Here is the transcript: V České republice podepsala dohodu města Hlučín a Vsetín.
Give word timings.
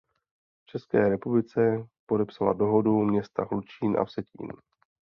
V 0.61 0.65
České 0.71 1.09
republice 1.09 1.87
podepsala 2.05 2.53
dohodu 2.53 2.97
města 3.03 3.43
Hlučín 3.51 3.97
a 3.99 4.03
Vsetín. 4.05 4.47